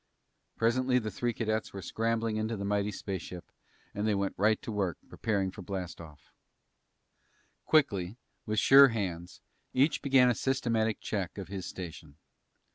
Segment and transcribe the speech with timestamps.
[0.55, 3.51] Presently the three cadets were scrambling into the mighty spaceship,
[3.93, 6.33] and they went right to work, preparing for blast off.
[7.67, 8.17] Quickly,
[8.47, 9.41] with sure hands,
[9.75, 12.15] each began a systematic check of his station.